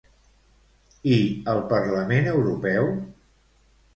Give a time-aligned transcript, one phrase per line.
[1.15, 1.17] I
[1.53, 2.89] el Parlament Europeu?